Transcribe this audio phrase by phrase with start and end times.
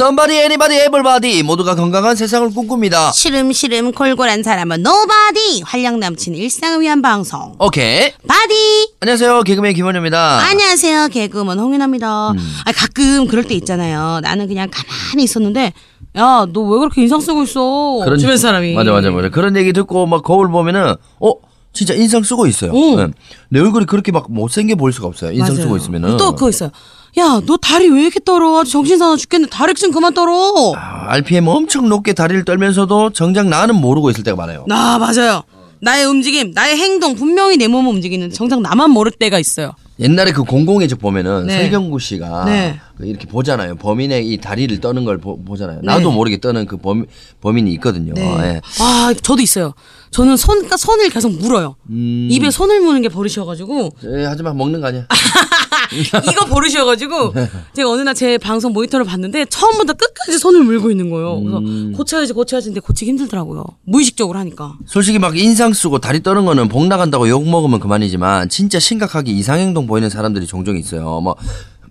[0.00, 3.12] Somebody anybody everybody 모두가 건강한 세상을 꿈꿉니다.
[3.12, 9.40] 시름시름 골골한 사람은 nobody 활력 넘치는 일상을 위한 방송 오케이 바디 안녕하세요.
[9.44, 10.40] 개그맨 김원효입니다.
[10.50, 12.36] 안녕하세요 개그우먼 홍윤화입니다 음.
[12.66, 15.72] 아, 가끔 그럴 때 있잖아요 나는 그냥 가만히 있었는데
[16.14, 19.30] 야 너 왜 그렇게 인상 쓰고 있어 그런- 주변 사람이 맞아 맞아 맞아.
[19.30, 21.32] 그런 얘기 듣고 막 거울 보면은 어
[21.76, 22.72] 진짜 인상 쓰고 있어요.
[22.72, 22.96] 오.
[22.96, 23.08] 네.
[23.50, 25.30] 내 얼굴이 그렇게 막 못생겨 보일 수가 없어요.
[25.32, 25.62] 인상 맞아요.
[25.62, 26.16] 쓰고 있으면은.
[26.16, 26.70] 또 그거 있어요
[27.18, 31.06] 야 너 다리 왜 이렇게 떨어 아주 정신 사나 죽겠네 다리 좀 그만 떨어 아,
[31.12, 34.64] RPM 엄청 높게 다리를 떨면서도 정작 나는 모르고 있을 때가 많아요.
[34.68, 35.42] 나 맞아요
[35.80, 40.42] 나의 움직임 나의 행동 분명히 내 몸은 움직이는데 정작 나만 모를 때가 있어요 옛날에 그
[40.44, 41.56] 공공의 적 보면은 네.
[41.62, 42.78] 설경구 씨가 네.
[42.98, 43.76] 그 이렇게 보잖아요.
[43.76, 46.14] 범인의 이 다리를 떠는 걸 보, 잖아요 나도 네.
[46.14, 47.06] 모르게 떠는 그 범,
[47.40, 48.12] 범인이 있거든요.
[48.16, 48.60] 예.
[48.80, 49.72] 아, 저도 있어요.
[50.10, 51.76] 저는 손, 손을 계속 물어요.
[51.90, 52.28] 음.
[52.30, 55.06] 입에 손을 무는 게 버릇이어가지고, 예, 하지만 먹는 거 아니야.
[56.32, 57.34] 이거 버릇이어가지고,
[57.74, 61.38] 제가 어느 날 제 방송 모니터를 봤는데, 처음부터 끝까지 손을 물고 있는 거예요.
[61.40, 61.92] 그래서 음.
[61.94, 63.64] 고쳐야지, 고쳐야지 근데 고치기 힘들더라고요.
[63.84, 64.76] 무의식적으로 하니까.
[64.86, 69.58] 솔직히 막 인상 쓰고 다리 떠는 거는 복 나간다고 욕 먹으면 그만이지만 진짜 심각하게 이상
[69.58, 71.20] 행동 보이는 사람들이 종종 있어요.
[71.20, 71.34] 뭐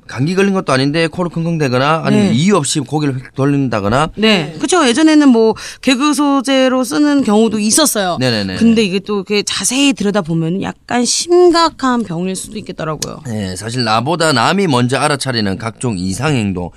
[0.08, 2.34] 감기 걸린 것도 아닌데 코를 킁킁대거나 아니면 네.
[2.34, 4.56] 이유 없이 고개를 휙 돌린다거나 네.
[4.60, 4.88] 그쵸.
[4.88, 8.18] 예전에는 뭐, 개그 소재로 쓰는 경우도 있었어요.
[8.20, 8.56] 네네네.
[8.58, 13.22] 근데 이게 또 이렇게 자세히 들여다보면 약간 심각한 병일 수도 있겠더라고요.
[13.26, 16.70] 네, 사실 나보다 남이 먼저 알아차리는 각종 이상 행동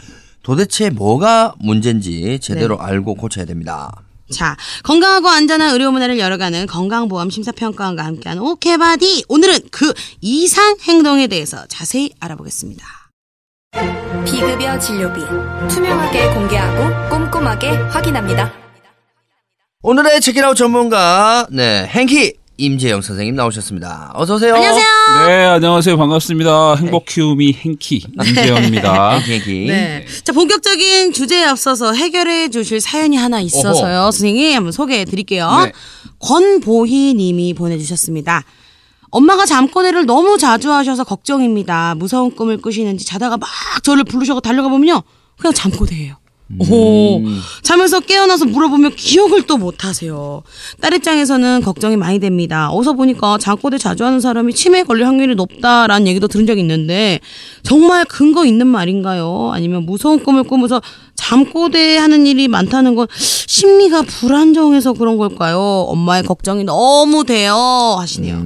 [0.42, 2.84] 도대체 뭐가 문제인지 제대로 네.
[2.84, 3.92] 알고 고쳐야 됩니다.
[4.30, 9.24] 자, 건강하고 안전한 의료 문화를 열어가는 건강보험 심사평가원과 함께하는 오케바디.
[9.28, 13.07] 오늘은 그 이상 행동에 대해서 자세히 알아보겠습니다.
[13.72, 15.20] 비급여 진료비
[15.68, 18.52] 투명하게 공개하고 꼼꼼하게 확인합니다.
[19.82, 24.12] 오늘의 체키라웃 전문가 네 행키 임재영 선생님 나오셨습니다.
[24.14, 24.54] 어서 오세요.
[24.54, 25.28] 안녕하세요.
[25.28, 25.96] 네, 안녕하세요.
[25.96, 26.74] 반갑습니다.
[26.76, 29.18] 행복 키우미 행키 임재영입니다.
[29.20, 29.66] 행키 행키.
[29.68, 30.04] 네.
[30.24, 34.10] 자, 본격적인 주제에 앞서서 해결해 주실 사연이 하나 있어서요.
[34.10, 35.48] 선생님, 한번 소개해 드릴게요.
[35.66, 35.72] 네.
[36.18, 38.42] 권보희 님이 보내 주셨습니다.
[39.10, 41.94] 엄마가 잠꼬대를 너무 자주 하셔서 걱정입니다.
[41.96, 43.48] 무서운 꿈을 꾸시는지 자다가 막
[43.82, 45.02] 저를 부르셔서 달려가 보면요.
[45.38, 46.16] 그냥 잠꼬대예요.
[46.60, 47.20] 오,
[47.62, 50.42] 자면서 깨어나서 물어보면 기억을 또 못하세요.
[50.80, 52.70] 딸 입장에서는 걱정이 많이 됩니다.
[52.72, 57.20] 어서 보니까 잠꼬대 자주 하는 사람이 치매에 걸릴 확률이 높다라는 얘기도 들은 적이 있는데
[57.62, 59.50] 정말 근거 있는 말인가요?
[59.52, 60.80] 아니면 무서운 꿈을 꾸면서
[61.16, 65.58] 잠꼬대 하는 일이 많다는 건 심리가 불안정해서 그런 걸까요?
[65.60, 67.54] 엄마의 걱정이 너무 돼요
[67.98, 68.38] 하시네요.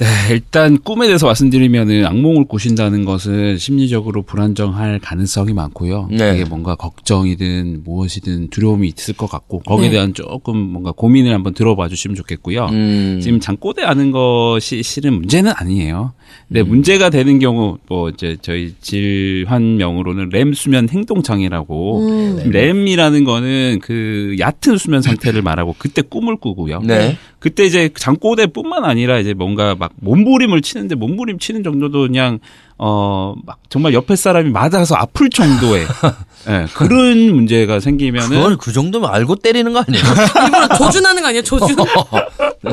[0.00, 6.08] 네, 일단 꿈에 대해서 말씀드리면은 악몽을 꾸신다는 것은 심리적으로 불안정할 가능성이 많고요.
[6.10, 6.36] 네.
[6.36, 9.92] 이게 뭔가 걱정이든 무엇이든 두려움이 있을 것 같고 거기에 네.
[9.92, 12.66] 대한 조금 뭔가 고민을 한번 들어봐 주시면 좋겠고요.
[12.70, 13.20] 음.
[13.22, 16.14] 지금 잠꼬대 하는 것이 실은 문제는 아니에요.
[16.48, 16.68] 근데 음.
[16.68, 22.50] 문제가 되는 경우 뭐 이제 저희 질환명으로는 렘 수면 행동 장애라고 음.
[22.50, 26.80] 렘이라는 거는 그 얕은 수면 상태를 말하고 그때 꿈을 꾸고요.
[26.80, 27.16] 네.
[27.38, 32.38] 그때 이제 잠꼬대뿐만 아니라 이제 뭔가 막 몸부림을 치는데 몸부림 치는 정도도 그냥
[32.82, 35.86] 어 막 정말 옆에 사람이 맞아서 아플 정도의
[36.48, 40.02] 예, 그런 문제가 생기면은 그걸 그 정도면 알고 때리는 거 아니에요?
[40.44, 41.42] 일부러 조준하는 거 아니에요?
[41.42, 41.76] 조준?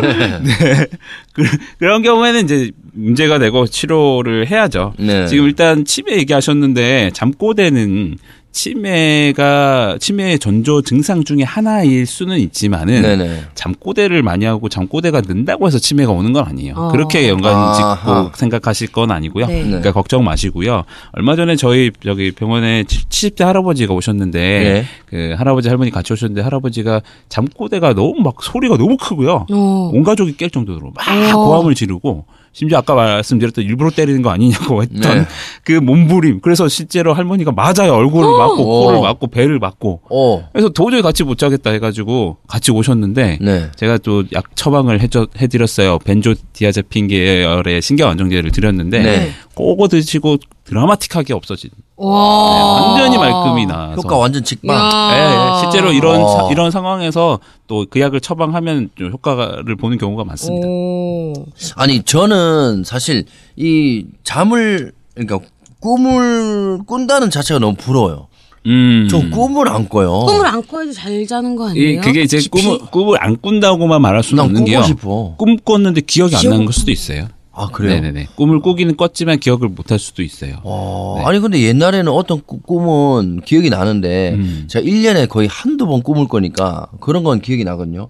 [1.34, 1.44] 그,
[1.78, 4.94] 그런 경우에는 이제 문제가 되고 치료를 해야죠.
[4.98, 5.28] 네.
[5.28, 8.18] 지금 일단 치매 얘기하셨는데 잠꼬대는
[8.58, 13.42] 치매가 치매의 전조 증상 중에 하나일 수는 있지만은 네네.
[13.54, 16.74] 잠꼬대를 많이 하고 잠꼬대가 는다고 해서 치매가 오는 건 아니에요.
[16.76, 16.88] 어.
[16.88, 18.24] 그렇게 연관 아하.
[18.24, 19.46] 짓고 생각하실 건 아니고요.
[19.46, 19.64] 네.
[19.64, 20.86] 그러니까 걱정 마시고요.
[21.12, 24.86] 얼마 전에 저희 저기 병원에 70대 할아버지가 오셨는데 네.
[25.06, 29.46] 그 할아버지 할머니 같이 오셨는데 할아버지가 잠꼬대가 너무 막 소리가 너무 크고요.
[29.52, 29.92] 어.
[29.94, 31.46] 온 가족이 깰 정도로 막 어.
[31.46, 32.26] 고함을 지르고
[32.58, 35.26] 심지어 아까 말씀드렸던 일부러 때리는 거 아니냐고 했던 네.
[35.64, 36.40] 그 몸부림.
[36.42, 37.94] 그래서 실제로 할머니가 맞아요.
[37.94, 39.02] 얼굴을 맞고 코를 어.
[39.04, 40.02] 맞고 배를 맞고.
[40.10, 40.50] 어.
[40.52, 43.70] 그래서 도저히 같이 못 자겠다 해가지고 같이 오셨는데 네.
[43.76, 46.00] 제가 또 약 처방을 해줘, 해드렸어요.
[46.00, 49.32] 벤조디아제핀 계열의 신경 안정제를 드렸는데 네.
[49.58, 51.70] 그거 드시고 드라마틱하게 없어진.
[51.96, 52.54] 와.
[52.56, 52.62] 네,
[53.02, 53.94] 완전히 말끔이 나서.
[53.96, 54.76] 효과 완전 직방.
[54.76, 55.12] 야.
[55.14, 55.60] 예, 예.
[55.62, 56.28] 실제로 이런 어.
[56.28, 60.68] 사- 이런 상황에서 또 그 약을 처방하면 좀 효과를 보는 경우가 많습니다.
[60.68, 61.34] 오.
[61.76, 63.26] 아니 저는 사실
[63.56, 65.40] 이 잠을 그러니까
[65.80, 68.28] 꿈을 꾼다는 자체가 너무 부러워요.
[68.66, 69.08] 음.
[69.10, 70.26] 전 꿈을 안 꿔요.
[70.26, 72.02] 꿈을 안 꿔야지 잘 자는 거이 아니에요?
[72.02, 72.40] 그게 이제?
[72.52, 74.84] 꿈을 꿈을 안 꾼다고만 말할 수는 난 없는 게요.
[74.84, 75.36] 싶어.
[75.38, 77.28] 꿈 꿨는데 기억이 안 기억- 나는 걸 수도 있어요.
[77.58, 77.94] 아 그래요?
[77.96, 78.28] 네네네.
[78.36, 80.58] 꿈을 꾸기는 꿨지만 기억을 못할 수도 있어요.
[80.64, 81.26] 어, 네.
[81.26, 84.66] 아니 근데 옛날에는 어떤 꾸- 꿈은 기억이 나는데 음.
[84.68, 88.10] 제가 1년에 거의 한두 번 꿈을 꾸니까 그런 건 기억이 나거든요.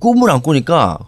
[0.00, 0.98] 꿈을 안 꾸니까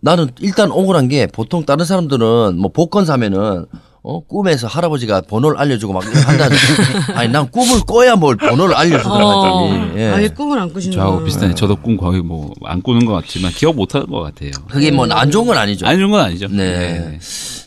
[0.00, 3.66] 나는 일단 억울한 게 보통 다른 사람들은 뭐 복권 사면은
[4.06, 6.54] 어 꿈에서 할아버지가 번호를 알려주고 막 이렇게 한다는
[7.16, 8.78] 아니 난 꿈을 꿔야 뭘 번호를 어.
[8.78, 9.92] 알려주더라고요.
[9.96, 10.08] 예.
[10.10, 11.24] 아예 꿈을 안 꾸시는 저하고 거예요.
[11.24, 11.54] 비슷하네.
[11.54, 14.50] 저도 꿈 거의 뭐 안 꾸는 것 같지만 기억 못 하는 것 같아요.
[14.70, 15.86] 그게 뭐 안 좋은 건 아니죠.
[15.86, 16.48] 안 좋은 건 아니죠.
[16.48, 17.18] 네.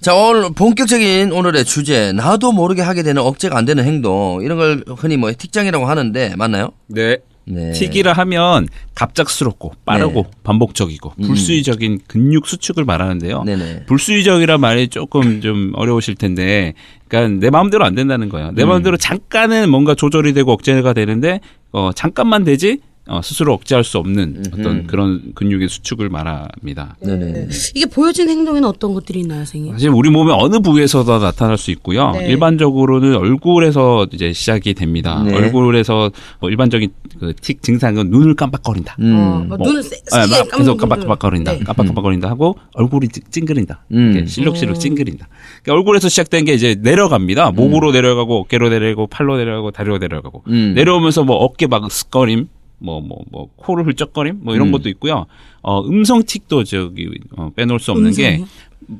[0.01, 2.11] 자, 오늘 본격적인 오늘의 주제.
[2.13, 4.41] 나도 모르게 하게 되는 억제가 안 되는 행동.
[4.43, 6.69] 이런 걸 흔히 뭐 틱장이라고 하는데 맞나요?
[6.87, 7.17] 네.
[7.49, 7.71] 네.
[7.71, 13.39] 튀기라 하면 갑작스럽고 빠르고 반복적이고 불수의적인 근육 수축을 말하는데요.
[13.41, 13.45] 음.
[13.45, 13.85] 네네.
[13.85, 16.73] 불수의적이란 말이 조금 좀 어려우실 텐데,
[17.07, 18.49] 그러니까 내 마음대로 안 된다는 거예요.
[18.49, 18.55] 음.
[18.55, 21.39] 내 마음대로 잠깐은 뭔가 조절이 되고 억제가 되는데,
[21.71, 22.79] 어 잠깐만 되지
[23.09, 26.95] 어, 스스로 억제할 수 없는 어떤 그런 근육의 수축을 말합니다.
[27.01, 27.47] 네네.
[27.75, 29.71] 이게 보여진 행동에는 어떤 것들이 있나요, 선생님?
[29.73, 32.11] 사실 우리 몸의 어느 부위에서도 나타날 수 있고요.
[32.11, 32.27] 네.
[32.29, 35.23] 일반적으로는 얼굴에서 이제 시작이 됩니다.
[35.23, 35.33] 네.
[35.35, 36.89] 얼굴에서 뭐 일반적인
[37.19, 38.95] 그틱 증상은 눈을 깜빡거린다.
[38.99, 39.15] 음.
[39.15, 40.77] 어, 막 눈을 세, 아, 세게 막 계속.
[40.77, 41.51] 깜빡깜빡거린다.
[41.53, 41.59] 네.
[41.59, 43.85] 깜빡깜빡거린다 하고 얼굴이 찡- 찡그린다.
[43.93, 44.25] 음.
[44.27, 45.27] 실룩실룩 찡그린다.
[45.63, 47.51] 그러니까 얼굴에서 시작된 게 이제 내려갑니다.
[47.51, 50.73] 목으로 내려가고 어깨로 내려가고 팔로 내려가고 다리로 내려가고 음.
[50.75, 52.47] 내려오면서 뭐 어깨 막 스거림
[52.79, 54.71] 뭐 뭐 뭐 코를 훌쩍거림 뭐 이런 음.
[54.71, 55.25] 것도 있고요.
[55.61, 58.47] 어 음성 틱도 저기 어, 빼놓을 수 없는 게 음성이요?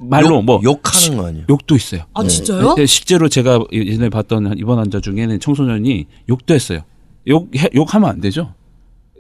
[0.10, 1.46] 말로 욕, 뭐 욕하는 거 아니에요?
[1.50, 2.04] 욕도 있어요.
[2.14, 2.74] 아 진짜요?
[2.76, 6.82] 네, 실제로 제가 예전에 봤던 한 입원 환자 중에는 청소년이 욕도 했어요.
[7.28, 8.54] 욕 해- 욕하면 안 되죠.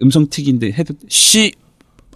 [0.01, 1.51] 음성 틱인데 해도 씨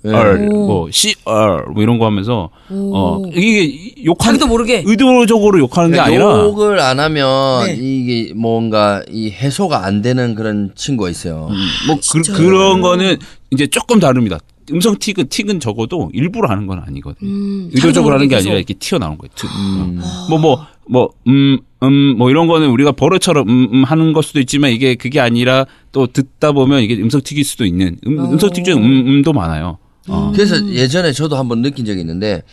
[0.03, 0.13] 네.
[0.13, 4.83] 얼, 뭐, 씨, 얼, 뭐 이런 거 하면서, 어, 이게 욕하는, 자기도 모르게.
[4.85, 7.77] 의도적으로 욕하는 게 그러니까 아니라, 욕을 안 하면 네.
[7.79, 11.49] 이게 뭔가 이 해소가 안 되는 그런 친구가 있어요.
[11.87, 13.17] 뭐, 그, 그런 거는
[13.51, 14.39] 이제 조금 다릅니다.
[14.71, 17.29] 음성 틱은, 틱은 적어도 일부러 하는 건 아니거든요.
[17.29, 19.31] 음, 의도적으로 하는 게 자기도 아니라 이렇게 튀어나오는 거예요.
[19.35, 19.49] 툭.
[20.29, 24.39] 뭐, 뭐, 뭐, 음, 음, 뭐 이런 거는 우리가 버릇처럼 음, 음 하는 걸 수도
[24.39, 28.63] 있지만 이게 그게 아니라 또 듣다 보면 이게 음성 틱일 수도 있는, 음, 음성 틱
[28.63, 29.77] 중에 음, 음도 많아요.
[30.07, 30.31] 어.
[30.33, 32.43] 그래서 예전에 저도 한번 느낀 적이 있는데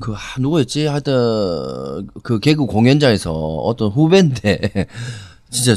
[0.00, 0.86] 그 아, 누구였지?
[0.86, 4.86] 하여튼 그 개그 공연장에서 어떤 후배인데
[5.50, 5.74] 진짜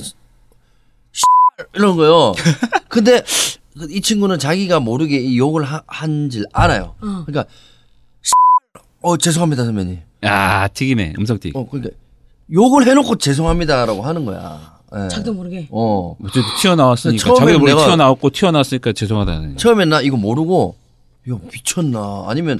[1.73, 2.33] 이런 거요.
[2.89, 3.23] 근데
[3.77, 6.95] 그이 친구는 자기가 모르게 이 욕을 한 줄 알아요.
[6.99, 7.45] 그러니까
[8.21, 9.99] 씨발, 어 죄송합니다 선배님.
[10.25, 11.13] 야, 틱이네.
[11.19, 11.55] 음성 틱.
[11.55, 11.95] 어 그러니까
[12.51, 14.77] 욕을 해놓고 죄송합니다라고 하는 거야.
[14.95, 15.07] 예.
[15.09, 15.67] 자기도 모르게.
[15.71, 20.75] 어 어쨌든 튀어나왔으니까 처음엔 자기가 모르게 내가- 튀어나왔고 튀어나왔으니까 죄송하다는 처음엔 나 이거 모르고
[21.29, 22.59] 야 미쳤나 아니면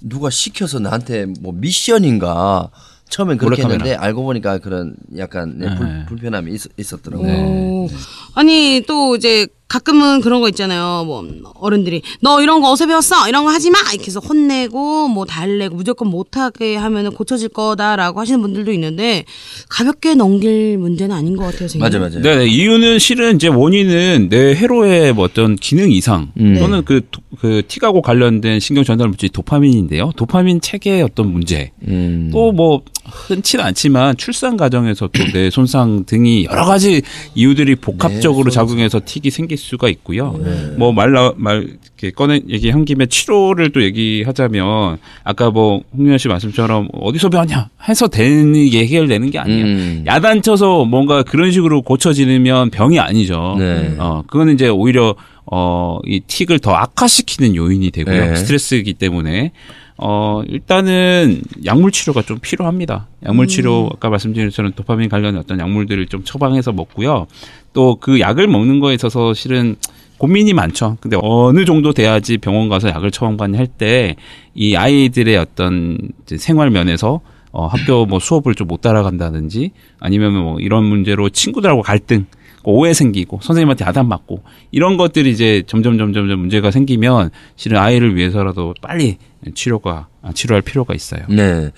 [0.00, 2.70] 누가 시켜서 나한테 뭐 미션인가
[3.08, 3.84] 처음엔 그렇게 몰래카메라.
[3.84, 5.74] 했는데 알고 보니까 그런 약간 네, 네.
[5.76, 7.26] 불, 불편함이 있, 있었더라고요.
[7.26, 7.42] 네.
[7.42, 7.88] 오.
[8.34, 11.04] 아니 또 이제 가끔은 그런 거 있잖아요.
[11.06, 13.28] 뭐 어른들이 너 이런 거 어디서 배웠어?
[13.28, 13.78] 이런 거 하지 마.
[13.92, 19.24] 이렇게 해서 혼내고 뭐 달래고 무조건 못하게 하면은 고쳐질 거다라고 하시는 분들도 있는데
[19.68, 21.60] 가볍게 넘길 문제는 아닌 것 같아요.
[21.68, 21.80] 선생님.
[21.82, 22.20] 맞아 맞아.
[22.20, 22.46] 네, 네.
[22.46, 26.56] 이유는 실은 이제 원인은 내 회로의 뭐 어떤 기능 이상 음.
[26.58, 30.12] 또는 그, 도- 그 틱하고 관련된 신경 전달 물질 도파민인데요.
[30.16, 32.28] 도파민 체계의 어떤 문제 음.
[32.32, 37.02] 또뭐 흔치는 않지만 출산 과정에서 또 뇌 손상 등이 여러 가지
[37.34, 40.38] 이유들이 복합적으로 작용해서 틱이 생길 수가 있고요.
[40.76, 46.88] 뭐 말라 말 이렇게 꺼내 얘기한 김에 치료를 또 얘기하자면 아까 뭐 홍윤아 씨 말씀처럼
[46.92, 49.64] 어디서 배웠냐 해서 되는 게 해결되는 게 아니에요.
[49.64, 50.04] 음.
[50.06, 53.56] 야단쳐서 뭔가 그런 식으로 고쳐지면 병이 아니죠.
[53.58, 53.94] 네.
[53.98, 55.14] 어, 그거는 이제 오히려
[55.46, 58.30] 어, 이 틱을 더 악화시키는 요인이 되고요.
[58.30, 58.36] 네.
[58.36, 59.52] 스트레스이기 때문에
[59.96, 63.06] 어, 일단은 약물 치료가 좀 필요합니다.
[63.24, 67.26] 약물 치료 아까 말씀드린 것처럼 도파민 관련 어떤 약물들을 좀 처방해서 먹고요.
[67.72, 69.76] 또 그 약을 먹는 거에 있어서 실은
[70.18, 70.96] 고민이 많죠.
[71.00, 74.16] 근데 어느 정도 돼야지 병원 가서 약을 처방받냐 할 때
[74.54, 77.20] 이 아이들의 어떤 이제 생활 면에서
[77.52, 79.70] 어, 학교 뭐 수업을 좀 못 따라간다든지
[80.00, 82.26] 아니면 뭐 이런 문제로 친구들하고 갈등,
[82.72, 88.16] 오해 생기고 선생님한테 야단 맞고 이런 것들이 이제 점점 점점 점 문제가 생기면 실은 아이를
[88.16, 89.18] 위해서라도 빨리
[89.54, 91.20] 치료가 아, 치료할 필요가 있어요.
[91.28, 91.70] 네.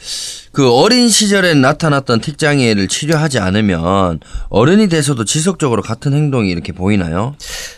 [0.53, 7.35] 그 어린 시절에 나타났던 틱장애를 치료하지 않으면 어른이 돼서도 지속적으로 같은 행동이 이렇게 보이나요?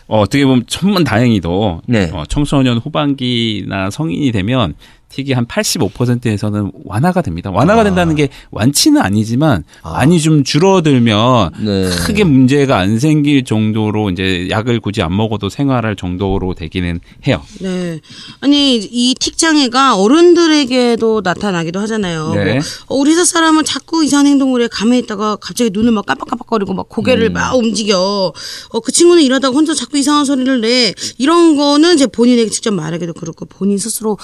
[0.07, 2.11] 어, 어떻게 보면 천만 다행히도 네.
[2.13, 4.75] 어, 청소년 후반기나 성인이 되면
[5.11, 7.51] 틱이 한 85%에서는 완화가 됩니다.
[7.51, 11.89] 완화가 된다는 게 완치는 아니지만 많이 좀 줄어들면 네.
[12.07, 17.43] 크게 문제가 안 생길 정도로 이제 약을 굳이 안 먹어도 생활할 정도로 되기는 해요.
[17.61, 18.01] 네.
[18.41, 22.33] 아니 이 틱 장애가 어른들에게도 나타나기도 하잖아요.
[22.35, 22.55] 네.
[22.55, 26.75] 뭐, 어, 우리 세 사람은 자꾸 이상한 행동을 해 감에 있다가 갑자기 눈을 막 깜빡깜빡거리고
[26.75, 28.33] 막 고개를 막 움직여.
[28.71, 30.93] 어, 그 친구는 일하다가 혼자 자꾸 이상한 소리를 내.
[31.19, 34.19] 이런 거는 이제 본인에게 직접 말하기도 그렇고 본인 스스로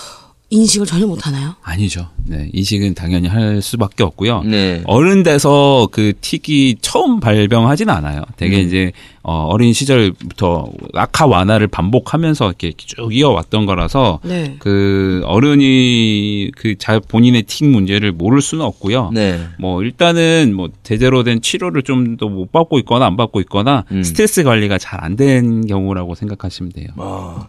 [0.50, 1.54] 인식을 전혀 못 하나요?
[1.62, 2.08] 아니죠.
[2.26, 4.42] 네, 인식은 당연히 할 수밖에 없고요.
[4.42, 4.82] 네.
[4.84, 8.22] 어른 돼서 그 틱이 처음 발병하진 않아요.
[8.36, 8.66] 되게 음.
[8.66, 8.92] 이제
[9.26, 14.56] 어, 어린 시절부터 악화 완화를 반복하면서 이렇게 쭉 이어왔던 거라서 네.
[14.58, 19.10] 그 어른이 그자 본인의 틱 문제를 모를 수는 없고요.
[19.14, 19.40] 네.
[19.58, 24.02] 뭐 일단은 뭐 제대로 된 치료를 좀 더 못 받고 있거나 안 받고 있거나 음.
[24.02, 26.88] 스트레스 관리가 잘 안 된 경우라고 생각하시면 돼요.
[26.96, 27.48] 어,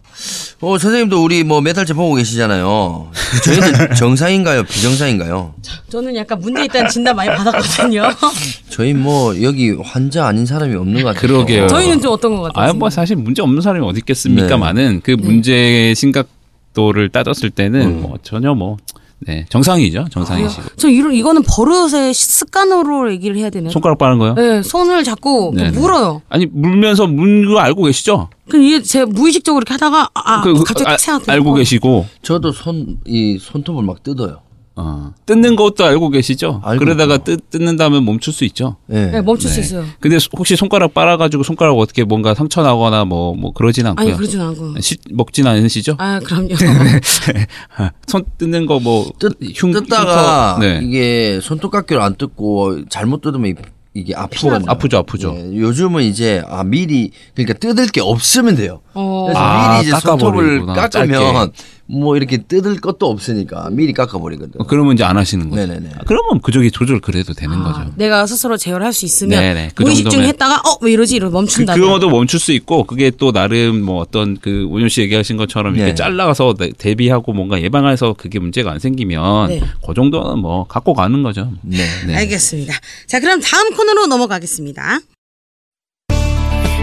[0.60, 3.10] 어, 선생님도 우리 뭐 매달째 보고 계시잖아요.
[3.44, 4.62] 저희는 정상인가요?
[4.64, 5.54] 비정상인가요?
[5.90, 8.02] 저는 약간 문제 있다는 진단 많이 받았거든요.
[8.76, 11.22] 저희 뭐 여기 환자 아닌 사람이 없는 것 같아요.
[11.32, 11.66] 그러게요.
[11.66, 12.70] 저희는 좀 어떤 것 같아요?
[12.70, 15.16] 아, 뭐 사실 문제 없는 사람이 어디 있겠습니까만은 그 네.
[15.16, 18.02] 문제의 심각도를 따졌을 때는 음.
[18.02, 18.76] 뭐 전혀 뭐
[19.20, 20.08] 네, 정상이죠.
[20.10, 20.62] 정상이시고.
[20.76, 23.70] 저 이런 이거는 버릇의 습관으로 얘기를 해야 되네요.
[23.70, 24.34] 손가락 빠는 거요?
[24.34, 25.78] 네, 손을 잡고 네, 네.
[25.78, 26.20] 물어요.
[26.28, 28.28] 아니 물면서 문 거 알고 계시죠?
[28.50, 31.32] 그럼 이게 제 무의식적으로 이렇게 하다가 아, 그, 그, 갑자기 아.
[31.32, 34.40] 알고 계시고 저도 손, 이 손톱을 막 뜯어요.
[34.78, 36.60] 어, 뜯는 것도 알고 계시죠?
[36.62, 37.16] 알고 그러다가.
[37.18, 38.76] 뜯, 뜯는다면 멈출 수 있죠.
[38.86, 39.06] 네.
[39.10, 39.60] 네, 멈출 수 네.
[39.62, 39.84] 있어요.
[40.00, 44.06] 근데 혹시 손가락 빨아가지고 손가락 어떻게 뭔가 상처 나거나 뭐 뭐 그러진 않고요.
[44.06, 44.78] 아니 그러진 않고.
[44.80, 45.94] 시- 먹진 않으시죠?
[45.98, 46.54] 아 그럼요.
[48.06, 53.54] 손 뜯는 거 뭐 뜯, 뜯다가 이게 손톱깎이로 안 뜯고 잘못 뜯으면 이-
[53.94, 54.70] 이게 아프거든요.
[54.70, 55.32] 아프죠, 아프죠.
[55.32, 58.80] 네, 요즘은 이제 아 미리 그러니까 뜯을 게 없으면 돼요.
[58.92, 59.24] 어.
[59.24, 61.50] 그래서 아, 미리 이제 손톱을 깎으면
[61.88, 64.60] 뭐 이렇게 뜯을 것도 없으니까 미리 깎아버리거든.
[64.60, 65.64] 어, 그러면 이제 안 하시는 거죠.
[65.66, 65.90] 네네네.
[65.96, 67.92] 아, 그러면 그쪽이 조절 그래도 되는 아, 거죠.
[67.96, 71.30] 내가 스스로 제어를 할수 있으면 네네, 그 무의식 중에 정도면- 했다가 어 왜 이러지 이러고
[71.32, 71.74] 그, 멈춘다.
[71.74, 75.90] 그거도 멈출 수 있고 그게 또 나름 뭐 어떤 그 오윤 씨 얘기하신 것처럼 이렇게
[75.92, 75.94] 네.
[75.94, 79.60] 잘라가서 대- 대비하고 뭔가 예방해서 그게 문제가 안 생기면 네.
[79.86, 81.52] 그 정도는 뭐 갖고 가는 거죠.
[81.62, 81.78] 네.
[82.06, 82.16] 네.
[82.16, 82.74] 알겠습니다.
[83.06, 85.00] 자 그럼 다음 코너로 넘어가겠습니다.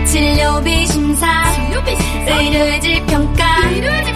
[0.06, 1.28] 진료비 심사
[2.28, 4.13] 의료질 평가 건강보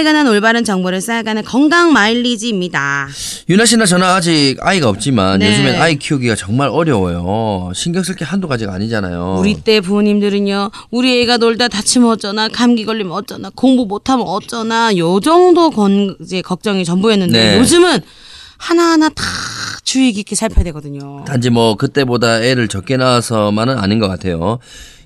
[0.00, 3.08] 몸에 관한 올바른 정보를 쌓아가는 건강 마일리지입니다.
[3.48, 5.50] 유나 씨나 저는 아직 아이가 없지만 네.
[5.50, 7.70] 요즘엔 아이 키우기가 정말 어려워요.
[7.74, 9.36] 신경 쓸 게 한두 가지가 아니잖아요.
[9.38, 15.20] 우리 때 부모님들은요, 우리 애가 놀다 다치면 어쩌나, 감기 걸리면 어쩌나, 공부 못하면 어쩌나, 요
[15.20, 17.58] 정도 건, 이제 걱정이 전부였는데, 네.
[17.58, 18.00] 요즘은
[18.56, 19.22] 하나하나 다
[19.84, 21.24] 주의 깊게 살펴야 되거든요.
[21.26, 24.58] 단지 뭐 그때보다 애를 적게 낳아서만은 아닌 것 같아요.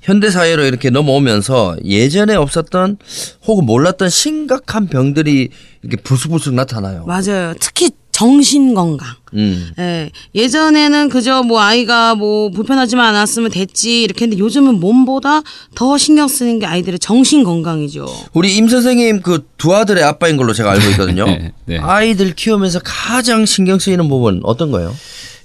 [0.04, 2.98] 현대 사회로 이렇게 넘어오면서 예전에 없었던
[3.46, 5.48] 혹은 몰랐던 심각한 병들이
[5.82, 7.04] 이렇게 불쑥불쑥 나타나요.
[7.06, 7.54] 맞아요.
[7.58, 9.08] 특히 정신 건강.
[9.34, 9.70] 음.
[9.78, 10.10] 예.
[10.36, 15.42] 예전에는 그저 뭐 아이가 뭐 불편하지만 않았으면 됐지 이렇게 했는데 요즘은 몸보다
[15.74, 18.06] 더 신경 쓰는 게 아이들의 정신 건강이죠.
[18.34, 21.24] 우리 임 선생님 그 두 아들의 아빠인 걸로 제가 알고 있거든요.
[21.26, 21.78] 네, 네.
[21.78, 24.94] 아이들 키우면서 가장 신경 쓰이는 부분 어떤 거예요?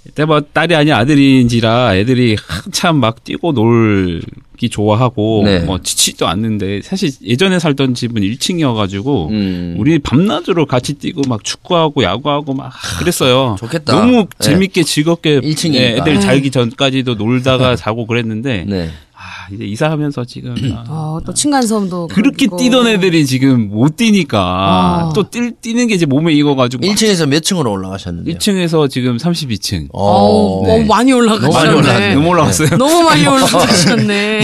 [0.10, 5.60] 이때 뭐 딸이 아닌 아들인지라 애들이 한참 막 뛰고 놀기 좋아하고 네.
[5.60, 9.76] 뭐 지치지도 않는데 사실 예전에 살던 집은 1층이어가지고 음.
[9.78, 13.56] 우리 밤낮으로 같이 뛰고 막 축구하고 야구하고 막 그랬어요.
[13.60, 13.94] 좋겠다.
[13.94, 14.26] 너무 네.
[14.40, 15.72] 재밌게 즐겁게 1층이니까.
[15.74, 18.90] 네, 애들 자기 전까지도 놀다가 자고 그랬는데 네.
[18.90, 19.09] 아
[19.52, 22.58] 이제 이사하면서 지금 아, 어, 또 층간소음도 그렇게 그렇고.
[22.58, 25.14] 뛰던 애들이 지금 못 뛰니까 어.
[25.14, 28.36] 또 뛰, 뛰는 게 이제 몸에 익어가지고 1층에서 몇 층으로 올라가셨는데요?
[28.38, 30.82] 1층에서 지금 32층 어우, 네.
[30.82, 31.50] 어, 많이 올라가셨네.
[31.50, 32.16] 너무 많이 올라갔네요.
[32.16, 32.70] 너무 올라갔어요.
[32.78, 34.40] 너무 많이 올라가셨네.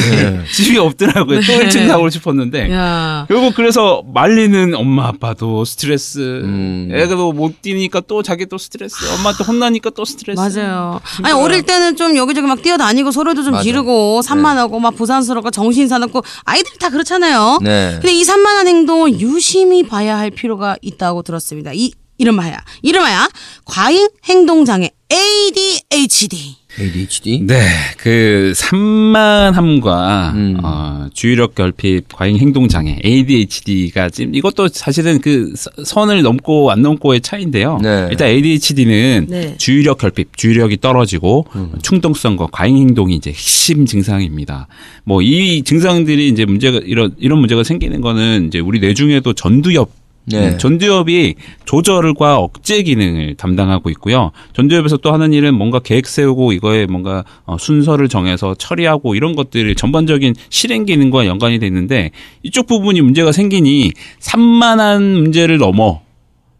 [0.53, 1.39] 집이 없더라고요.
[1.41, 1.67] 또 네.
[1.67, 2.71] 1층 사고 싶었는데.
[2.71, 3.25] 야.
[3.27, 6.89] 결국 그래서 말리는 엄마 아빠도 스트레스, 음.
[6.91, 10.39] 애가도 못 뛰니까 또 자기 또 스트레스, 엄마 또 혼나니까 또 스트레스.
[10.39, 10.99] 맞아요.
[11.23, 13.63] 아니 어릴 때는 좀 여기저기 막 뛰어다니고 소리도 좀 맞아.
[13.63, 17.59] 지르고 산만하고 막 부산스럽고 정신 사납고 아이들이 다 그렇잖아요.
[17.61, 17.91] 네.
[18.01, 21.71] 근데 이 산만한 행동은 유심히 봐야 할 필요가 있다고 들었습니다.
[21.73, 23.29] 이 이름하야 이름하야
[23.65, 26.64] 과잉 행동 장애 ADHD.
[26.79, 27.41] ADHD?
[27.47, 27.61] 네,
[27.97, 30.57] 그 산만함과 음.
[30.63, 36.81] 어, 주의력 결핍, 과잉 행동 장애 (ADHD)가 지금 이것도 사실은 그 서- 선을 넘고 안
[36.81, 37.79] 넘고의 차이인데요.
[37.81, 38.07] 네.
[38.11, 39.55] 일단 ADHD는 네.
[39.57, 41.45] 주의력 결핍, 주의력이 떨어지고
[41.81, 44.67] 충동성과 과잉 행동이 이제 핵심 증상입니다.
[45.05, 49.89] 뭐 이 증상들이 이제 문제가 이런 이런 문제가 생기는 거는 이제 우리 뇌 중에도 전두엽
[50.27, 50.49] 네.
[50.49, 54.31] 음, 전두엽이 조절과 억제 기능을 담당하고 있고요.
[54.53, 59.75] 전두엽에서 또 하는 일은 뭔가 계획 세우고 이거에 뭔가 어, 순서를 정해서 처리하고 이런 것들을
[59.75, 62.11] 전반적인 실행 기능과 연관이 돼 있는데
[62.43, 66.01] 이쪽 부분이 문제가 생기니 산만한 문제를 넘어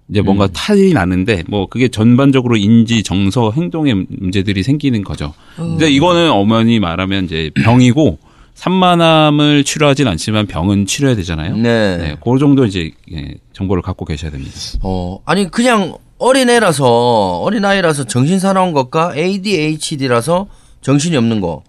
[0.09, 5.33] 이제 뭔가 탈이 나는데 뭐 그게 전반적으로 인지 정서 행동의 문제들이 생기는 거죠.
[5.55, 8.19] 근데 이거는 어머니 말하면 이제 병이고
[8.55, 11.55] 산만함을 치료하진 않지만 병은 치료해야 되잖아요.
[11.57, 11.97] 네.
[11.97, 14.53] 네, 그 정도 이제 예, 정보를 갖고 계셔야 됩니다.
[14.81, 20.47] 어, 아니 그냥 어린애라서 어린아이라서 정신 사나운 것과 ADHD라서
[20.81, 21.63] 정신이 없는 거.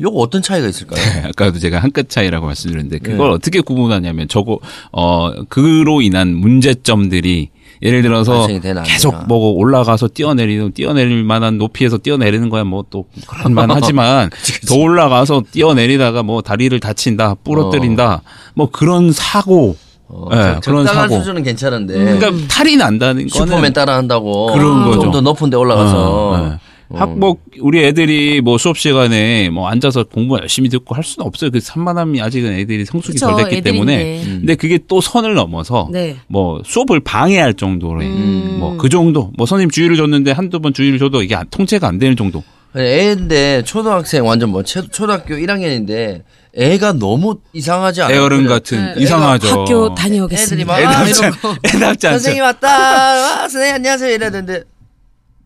[0.00, 1.00] 요거 어떤 차이가 있을까요?
[1.28, 3.34] 아까도 제가 한 끗 차이라고 말씀드렸는데 그걸 네.
[3.34, 4.60] 어떻게 구분하냐면 저거
[4.92, 7.48] 어 그로 인한 문제점들이
[7.82, 8.46] 예를 들어서
[8.84, 9.14] 계속.
[9.28, 12.64] 뭐 올라가서 뛰어내리는 뛰어내릴 만한 높이에서 뛰어내리는 거야.
[12.64, 14.30] 뭐 또 그런 만 하지만
[14.68, 18.22] 더 올라가서 뛰어내리다가 뭐 다리를 다친다 부러뜨린다.
[18.54, 19.76] 뭐 그런 사고.
[20.10, 21.18] 어, 예, 적- 그런 사고.
[21.18, 21.92] 수준은 괜찮은데.
[21.92, 24.46] 그러니까 탈이 난다는 거는 슈퍼맨 따라한다고.
[24.54, 25.02] 그런 거죠.
[25.02, 26.28] 좀 더 높은 데 올라가서.
[26.30, 26.58] 어, 네.
[26.90, 31.50] 학복 우리 애들이 뭐 수업 시간에 뭐 앉아서 공부 열심히 듣고 할 수는 없어요.
[31.50, 33.70] 그 산만함이 아직은 애들이 성숙이 그쵸, 덜 됐기 애들인데.
[33.72, 34.22] 때문에.
[34.24, 36.16] 근데 그게 또 선을 넘어서 네.
[36.28, 38.56] 뭐 수업을 방해할 정도로의 음.
[38.60, 39.32] 뭐그 정도.
[39.36, 42.42] 뭐 선생님 주의를 줬는데 한두 번 주의를 줘도 이게 안- 통제가 안 되는 정도.
[42.76, 46.22] 애인데 초등학생 완전 뭐 초- 초등학교 1학년인데
[46.56, 48.16] 애가 너무 이상하지 않아요?
[48.16, 48.46] 애어른.
[48.46, 49.02] 같은 네.
[49.02, 49.48] 이상하죠.
[49.48, 50.66] 학교 애들이 다녀오겠습니다.
[50.72, 52.18] 막 애답지, 이러고 애답지 않죠.
[52.18, 54.64] 선생님 왔다 와, 선생님 안녕하세요 이래야 되는데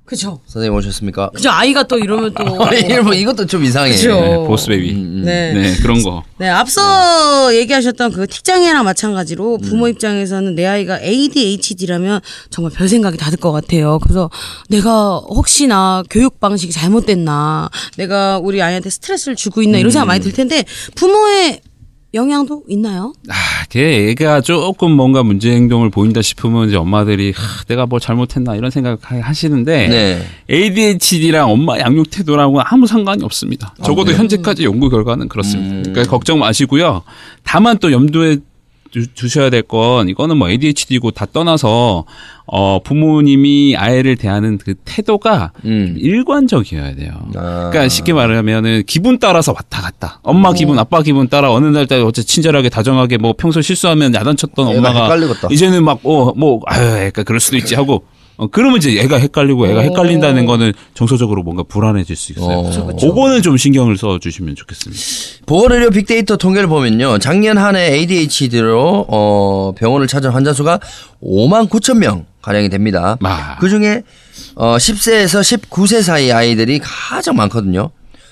[0.05, 0.41] 그죠.
[0.47, 1.31] 선생님 오셨습니까?
[1.31, 1.49] 그죠.
[1.51, 2.45] 아이가 또 이러면 또.
[2.75, 4.21] 이러면 이것도 좀 이상해 그죠.
[4.21, 4.93] 네, Boss Baby.
[5.25, 5.53] 네.
[5.55, 6.23] 네, 그런 거.
[6.39, 9.61] 네, 앞서 얘기하셨던 그 틱장애랑 마찬가지로 음.
[9.61, 13.99] 부모 입장에서는 내 아이가 ADHD라면 정말 별 생각이 다 들 것 같아요.
[14.01, 14.29] 그래서
[14.69, 20.23] 내가 혹시나 교육 방식이 잘못됐나, 내가 우리 아이한테 스트레스를 주고 있나 이런 생각 많이 음.
[20.25, 20.65] 들 텐데
[20.97, 21.61] 부모의
[22.15, 23.15] 영향도 있나요?
[23.29, 23.35] 아,
[23.71, 28.71] 걔 애가 조금 뭔가 문제 행동을 보인다 싶으면 이제 엄마들이 하, 내가 뭘 잘못했나 이런
[28.71, 30.23] 생각 하시는데 네.
[30.51, 33.75] ADHD랑 엄마 양육 태도랑은 아무 상관이 없습니다.
[33.83, 35.77] 적어도 현재까지 연구 결과는 그렇습니다.
[35.77, 35.83] 음.
[35.85, 37.03] 그러니까 걱정 마시고요.
[37.45, 38.39] 다만 또 염두에
[38.93, 42.05] 두- 두셔야 될 건 이거는 뭐 ADHD고 다 떠나서
[42.47, 45.97] 어 부모님이 아이를 대하는 그 태도가 음.
[45.99, 47.13] 일관적이어야 돼요.
[47.37, 47.71] 아.
[47.71, 50.21] 그러니까 쉽게 말하면은 기분 따라서 왔다 갔다.
[50.23, 54.69] 엄마 기분, 아빠 기분 따라 어느 날 따라 어째 친절하게 다정하게 뭐 평소 실수하면 야단쳤던
[54.69, 55.49] 애가 엄마가 헷갈리겠다.
[55.51, 58.05] 이제는 막 어뭐 아유 그러니까 그럴 수도 있지 하고
[58.43, 62.59] 어, 그러면 이제 애가 헷갈리고 애가 헷갈린다는 거는 정서적으로 뭔가 불안해질 수 있어요.
[62.59, 62.87] 어.
[62.87, 65.01] 그쵸, 그거는 좀 신경을 써 주시면 좋겠습니다.
[65.47, 67.19] 보건의료 빅데이터 통계를 보면요.
[67.19, 70.81] 작년 한 해 ADHD로 어, 병원을 찾은 환자 수가
[71.23, 73.17] 5만 9천 명 가량이 됩니다.
[73.23, 73.57] 아.
[73.61, 74.03] 그 중에
[74.57, 77.91] 어, 10세에서 19세 사이 아이들이 가장 많거든요.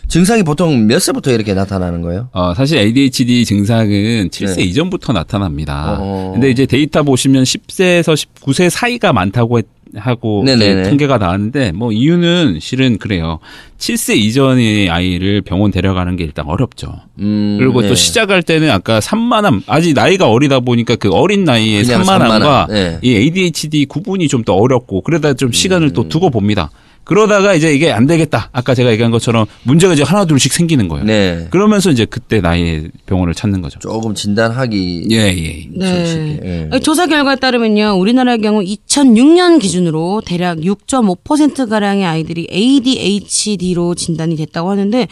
[0.08, 2.28] 증상이 보통 몇 세부터 이렇게 나타나는 거예요?
[2.32, 4.62] 어, 사실 ADHD 증상은 7세 네.
[4.64, 5.98] 이전부터 나타납니다.
[6.00, 6.30] 어.
[6.32, 10.42] 근데 이제 데이터 보시면 10세에서 19세 사이가 많다고 했- 하고
[10.84, 13.38] 통계가 나왔는데 뭐 이유는 실은 그래요.
[13.78, 17.00] 7세 이전의 아이를 병원 데려가는 게 일단 어렵죠.
[17.18, 17.88] 음, 그리고 네.
[17.88, 22.98] 또 시작할 때는 아까 산만함 아직 나이가 어리다 보니까 그 어린 나이에 산만함과 산만함, 네.
[23.02, 26.70] 이 ADHD 구분이 좀 더 어렵고 그러다 좀 시간을 또 두고 봅니다.
[27.10, 28.50] 그러다가 이제 이게 안 되겠다.
[28.52, 31.04] 아까 제가 얘기한 것처럼 문제가 이제 하나 둘씩 생기는 거예요.
[31.04, 31.48] 네.
[31.50, 33.80] 그러면서 이제 그때 나이에 병원을 찾는 거죠.
[33.80, 35.68] 조금 진단하기 예, 예.
[35.84, 36.68] 솔직히, 예.
[36.70, 45.08] 아니, 조사 결과에 따르면요, 우리나라의 경우 2006년 기준으로 대략 6.5%가량의 아이들이 ADHD로 진단이 됐다고 하는데,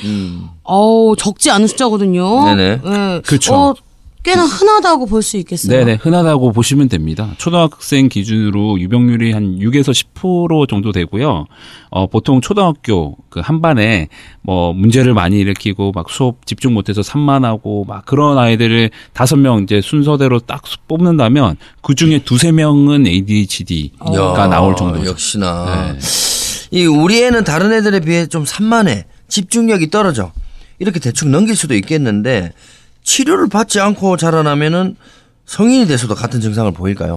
[0.62, 2.42] 어우, 적지 않은 숫자거든요.
[2.42, 2.56] 음.
[2.56, 2.80] 네네.
[2.87, 3.20] 예.
[3.26, 3.54] 그쵸.
[3.54, 3.74] 어,
[4.28, 5.76] 꽤나 흔하다고 볼 수 있겠어요.
[5.78, 7.30] 네네 흔하다고 보시면 됩니다.
[7.38, 11.46] 초등학생 기준으로 유병률이 한 6에서 10% 정도 되고요.
[11.90, 14.08] 어 보통 초등학교 그 한 반에
[14.42, 19.80] 뭐 문제를 많이 일으키고 막 수업 집중 못해서 산만하고 막 그런 아이들을 다섯 명 이제
[19.80, 25.10] 순서대로 딱 뽑는다면 그 중에 두세 명은 ADHD가 야, 나올 정도죠.
[25.10, 25.94] 역시나.
[25.94, 25.98] 네.
[26.70, 29.06] 이 우리 애는 다른 애들에 비해 좀 산만해.
[29.28, 30.32] 집중력이 떨어져.
[30.78, 32.52] 이렇게 대충 넘길 수도 있겠는데
[33.08, 34.96] 치료를 받지 않고 자라나면은
[35.46, 37.16] 성인이 돼서도 같은 증상을 보일까요?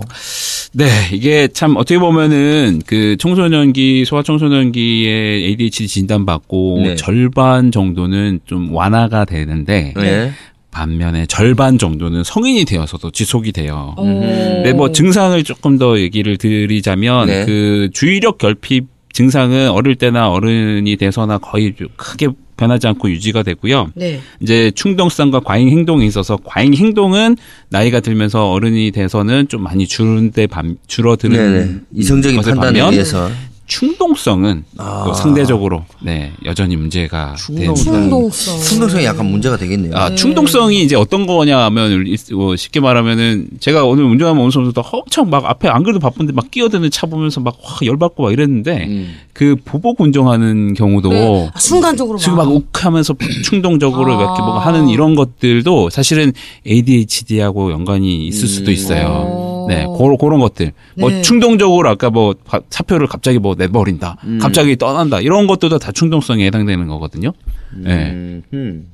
[0.71, 6.95] 네, 이게 참 어떻게 보면은 그 청소년기, 소아 청소년기에 ADHD 진단 받고 네.
[6.95, 10.31] 절반 정도는 좀 완화가 되는데 네.
[10.71, 13.93] 반면에 절반 정도는 성인이 되어서도 지속이 돼요.
[13.97, 14.05] 오.
[14.05, 17.45] 네, 뭐 증상을 조금 더 얘기를 드리자면 네.
[17.45, 23.91] 그 주의력 결핍 증상은 어릴 때나 어른이 돼서나 거의 크게 변하지 않고 유지가 되고요.
[23.95, 24.19] 네.
[24.39, 27.35] 이제 충동성과 과잉 행동이 있어서 과잉 행동은
[27.69, 31.75] 나이가 들면서 어른이 돼서는 좀 많이 줄는데 반- 줄어드는 네네.
[31.95, 33.29] 이성적인 것에 판단에 반면 의해서.
[33.71, 35.03] 충동성은 아.
[35.07, 37.93] 또 상대적으로 네 여전히 문제가 되는 충동성.
[37.93, 38.59] 충동성.
[38.59, 39.93] 충동성이 약간 문제가 되겠네요.
[39.95, 45.29] 아, 충동성이 이제 어떤 거냐 하면 뭐 쉽게 말하면은 제가 오늘 운전하면 오늘 선수도 엄청
[45.29, 49.15] 막 앞에 안 그래도 바쁜데 막 끼어드는 차 보면서 막 확 열받고 막 이랬는데 음.
[49.33, 51.49] 그 보복 운전하는 경우도 네.
[51.53, 54.21] 아, 순간적으로 지금 막 욱하면서 충동적으로 아.
[54.21, 56.33] 이렇게 뭐 하는 이런 것들도 사실은
[56.67, 59.07] ADHD하고 연관이 있을 수도 있어요.
[59.07, 59.50] 어.
[59.67, 60.71] 네, 그런 그런 것들.
[60.97, 61.21] 뭐 네.
[61.21, 66.87] 충동적으로 아까 뭐 바- 사표를 갑자기 뭐 내버린다, 갑자기 떠난다 이런 것들도 다 충동성에 해당되는
[66.87, 67.31] 거거든요.
[67.75, 68.11] 네.
[68.11, 68.87] 음, 음.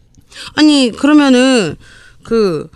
[0.56, 1.76] 아니 그러면은
[2.24, 2.70] 그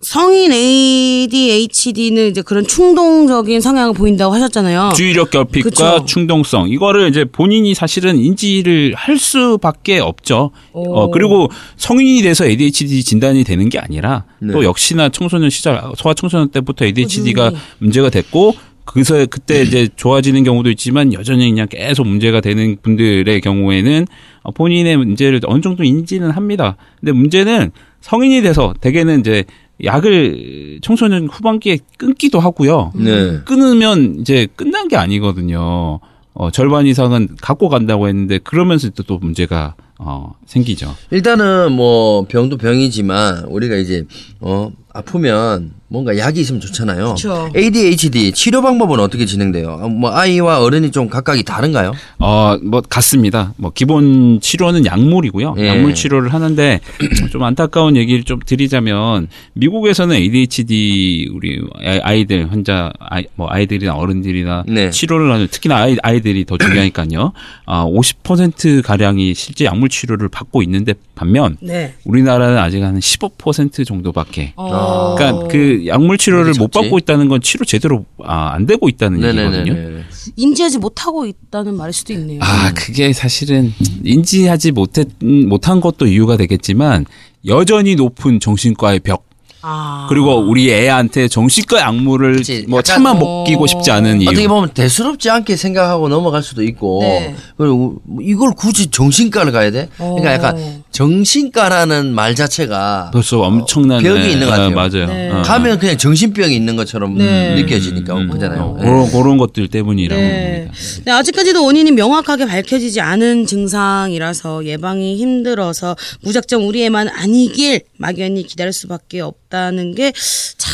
[0.00, 4.92] 성인 ADHD는 이제 그런 충동적인 성향을 보인다고 하셨잖아요.
[4.96, 6.04] 주의력 결핍과 그쵸.
[6.06, 10.52] 충동성 이거를 이제 본인이 사실은 인지를 할 수밖에 없죠.
[10.72, 10.94] 오.
[10.94, 14.52] 어 그리고 성인이 돼서 ADHD 진단이 되는 게 아니라 네.
[14.54, 17.62] 또 역시나 청소년 시절 소아 청소년 때부터 ADHD가 꾸준히.
[17.78, 18.54] 문제가 됐고
[18.86, 24.06] 그래서 그때 이제 좋아지는 경우도 있지만 여전히 그냥 계속 문제가 되는 분들의 경우에는
[24.42, 26.76] 어, 본인의 문제를 어느 정도 인지는 합니다.
[26.98, 29.44] 근데 문제는 성인이 돼서 대개는 이제
[29.84, 32.92] 약을 청소년 후반기에 끊기도 하고요.
[32.94, 33.40] 네.
[33.44, 36.00] 끊으면 이제 끝난 게 아니거든요.
[36.32, 40.94] 어, 절반 이상은 갖고 간다고 했는데 그러면서 또, 또 문제가 어, 생기죠.
[41.10, 44.04] 일단은 뭐 병도 병이지만 우리가 이제
[44.40, 47.14] 어 아프면 뭔가 약이 있으면 좋잖아요.
[47.16, 47.50] 그쵸.
[47.56, 49.80] ADHD 치료 방법은 어떻게 진행돼요?
[49.82, 51.92] 아, 뭐 아이와 어른이 좀 각각이 다른가요?
[52.20, 53.52] 어, 뭐 같습니다.
[53.56, 55.56] 뭐 기본 치료는 약물이고요.
[55.58, 55.66] 예.
[55.66, 56.78] 약물 치료를 하는데
[57.32, 64.62] 좀 안타까운 얘기를 좀 드리자면 미국에서는 ADHD 우리 아이- 아이들 환자 아이, 뭐 아이들이나 어른들이나
[64.68, 64.90] 네.
[64.90, 67.32] 치료를 하는 특히나 아이, 아이들이 더 중요하니까요.
[67.66, 71.94] 아, 50% 가량이 실제 약물 치료를 받고 있는데 반면 네.
[72.04, 74.52] 우리나라는 아직 한 15% 정도밖에.
[74.54, 75.16] 어.
[75.18, 76.70] 그러니까 그 약물 치료를 못.
[76.70, 79.72] 받고 있다는 건 치료 제대로 아, 안 되고 있다는 얘기거든요.
[79.74, 80.00] 네네네.
[80.36, 82.40] 인지하지 못하고 있다는 말일 수도 있네요.
[82.42, 83.72] 아, 그게 사실은
[84.04, 87.06] 인지하지 못했, 음, 못한 것도 이유가 되겠지만
[87.46, 89.24] 여전히 높은 정신과의 벽.
[89.62, 90.06] 아.
[90.08, 94.30] 그리고 우리 애한테 정신과 약물을 그치, 뭐 약간- 차마 먹이고 싶지 않은 이유.
[94.30, 97.34] 어떻게 보면 대수롭지 않게 생각하고 넘어갈 수도 있고 네.
[97.58, 99.88] 그리고 이걸 굳이 정신과를 가야 돼?
[99.98, 100.32] 그러니까 어.
[100.32, 104.70] 약간 정신과라는 말 자체가 벌써 엄청난 네, 있는 것 같아요.
[104.70, 105.06] 맞아요.
[105.06, 105.30] 네.
[105.30, 105.42] 어.
[105.42, 107.54] 가면 그냥 정신병이 있는 것처럼 네.
[107.54, 108.62] 느껴지니까 음, 그잖아요.
[108.62, 108.84] 어, 네.
[108.84, 110.68] 그런, 그런 것들 때문이라고 네.
[110.68, 111.02] 봅니다.
[111.04, 118.72] 네, 아직까지도 원인이 명확하게 밝혀지지 않은 증상이라서 예방이 힘들어서 무작정 우리 애만 아니길 막연히 기다릴
[118.72, 120.12] 수밖에 없다는 게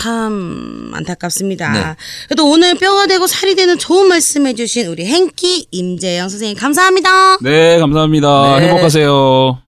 [0.07, 1.73] 참 안타깝습니다.
[1.73, 1.97] 네.
[2.29, 7.39] 그래도 오늘 뼈가 되고 살이 되는 좋은 말씀 해주신 우리 행키 임재영 선생님 감사합니다.
[7.43, 8.59] 네, 감사합니다.
[8.59, 8.69] 네.
[8.69, 9.66] 행복하세요.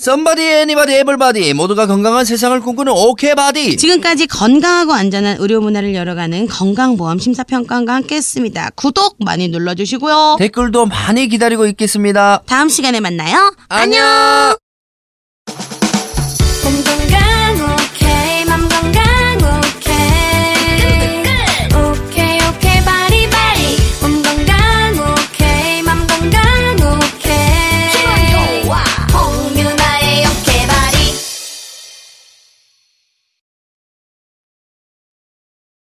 [0.00, 3.76] Somebody, anybody, everybody 모두가 건강한 세상을 꿈꾸는 오케이 바디.
[3.76, 8.70] 지금까지 건강하고 안전한 의료 문화를 열어가는 건강보험 심사평가원과 함께했습니다.
[8.76, 10.36] 구독 많이 눌러주시고요.
[10.38, 12.42] 댓글도 많이 기다리고 있겠습니다.
[12.46, 13.52] 다음 시간에 만나요.
[13.68, 14.57] 안녕.